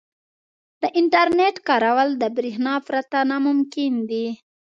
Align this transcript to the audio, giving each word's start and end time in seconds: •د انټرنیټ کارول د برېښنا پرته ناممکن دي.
•د 0.81 0.83
انټرنیټ 0.99 1.55
کارول 1.67 2.09
د 2.17 2.23
برېښنا 2.35 2.75
پرته 2.87 3.19
ناممکن 3.29 3.93
دي. 4.09 4.27